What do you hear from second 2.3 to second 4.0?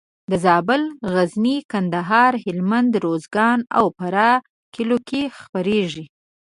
هلمند، روزګان او